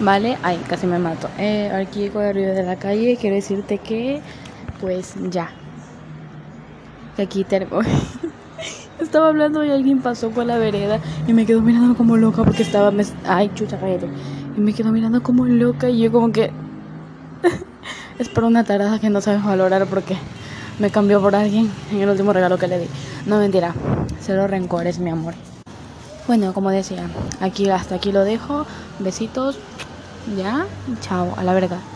Vale, 0.00 0.36
ay, 0.42 0.58
casi 0.68 0.86
me 0.86 0.98
mato. 0.98 1.28
Eh, 1.38 1.70
aquí 1.72 2.10
con 2.10 2.22
arriba 2.22 2.52
de 2.52 2.62
la 2.62 2.76
calle, 2.76 3.16
quiero 3.18 3.36
decirte 3.36 3.78
que, 3.78 4.20
pues 4.80 5.14
ya. 5.30 5.50
Que 7.16 7.22
aquí 7.22 7.44
termino. 7.44 7.80
estaba 9.00 9.28
hablando 9.28 9.64
y 9.64 9.70
alguien 9.70 10.00
pasó 10.00 10.30
por 10.30 10.44
la 10.44 10.58
vereda 10.58 11.00
y 11.26 11.32
me 11.32 11.46
quedó 11.46 11.62
mirando 11.62 11.96
como 11.96 12.18
loca 12.18 12.44
porque 12.44 12.62
estaba. 12.62 12.92
Ay, 13.24 13.50
chucha, 13.54 13.78
cállate. 13.78 14.08
Y 14.56 14.60
me 14.60 14.74
quedó 14.74 14.92
mirando 14.92 15.22
como 15.22 15.46
loca 15.46 15.88
y 15.88 16.00
yo, 16.00 16.12
como 16.12 16.30
que. 16.30 16.50
es 18.18 18.28
por 18.28 18.44
una 18.44 18.64
tarada 18.64 18.98
que 18.98 19.08
no 19.08 19.22
sabes 19.22 19.42
valorar 19.44 19.86
porque 19.86 20.16
me 20.78 20.90
cambió 20.90 21.22
por 21.22 21.34
alguien 21.34 21.70
en 21.90 22.02
el 22.02 22.10
último 22.10 22.34
regalo 22.34 22.58
que 22.58 22.68
le 22.68 22.80
di. 22.80 22.86
No 23.24 23.38
mentira, 23.38 23.74
cero 24.20 24.46
rencores, 24.46 24.98
mi 24.98 25.08
amor. 25.08 25.34
Bueno, 26.26 26.52
como 26.52 26.70
decía, 26.70 27.08
aquí 27.40 27.70
hasta 27.70 27.94
aquí 27.94 28.12
lo 28.12 28.24
dejo. 28.24 28.66
Besitos. 28.98 29.58
Ya, 30.26 30.68
chao, 31.00 31.34
a 31.38 31.44
la 31.44 31.54
verga. 31.54 31.95